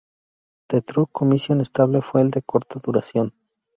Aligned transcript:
The 0.69 0.81
Truth 0.81 1.11
Commission 1.13 1.61
estable 1.61 2.01
fue 2.01 2.23
de 2.23 2.41
corta 2.41 2.79
duración;. 2.83 3.35